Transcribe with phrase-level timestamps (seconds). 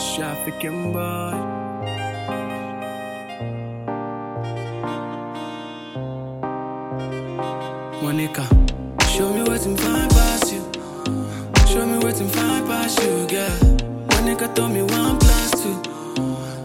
[0.00, 1.34] Trafficking boy.
[8.02, 8.44] Monica,
[9.10, 10.60] show me what's in fine past you.
[11.66, 13.76] Show me what's in fine past you, girl.
[14.08, 15.76] Monica told me one plus two.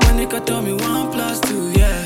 [0.06, 2.05] Monica told me one plus two, yeah.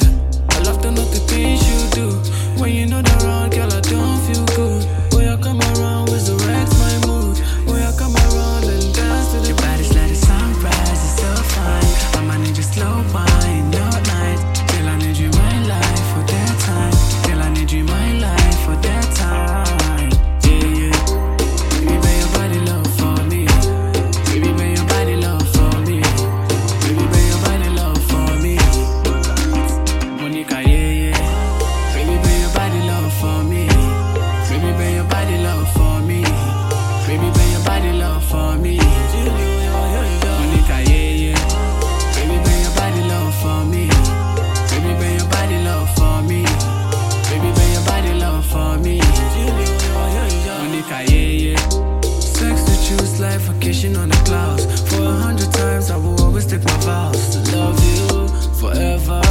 [54.25, 54.65] clouds.
[54.89, 58.27] For a hundred times, I will always take my vows to love you
[58.59, 59.21] forever,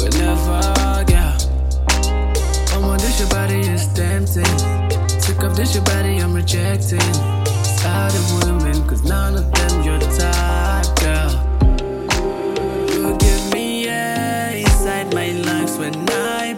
[0.00, 0.60] whenever,
[1.10, 1.36] yeah.
[2.72, 4.58] Oh my, this your body is tempting.
[5.20, 7.12] Sick of this your body, I'm rejecting.
[7.78, 11.32] Tired of women, cause none of them your type, girl.
[12.92, 16.49] You give me air inside my lungs when I.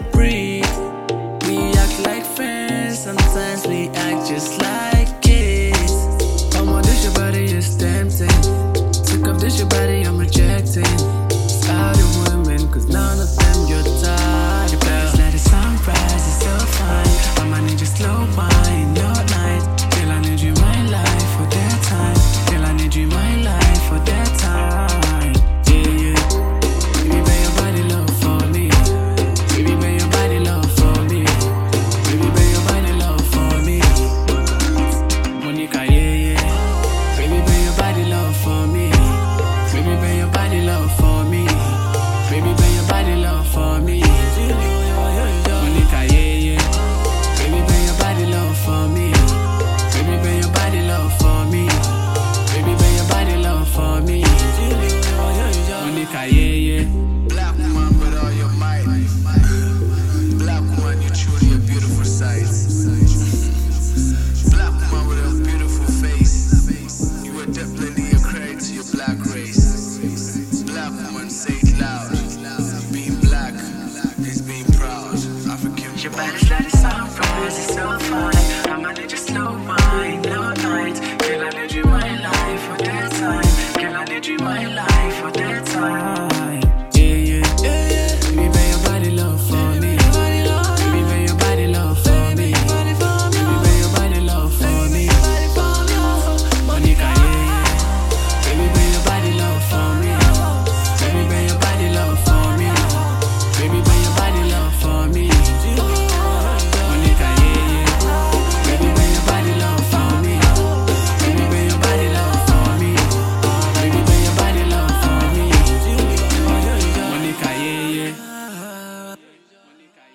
[40.63, 41.22] love for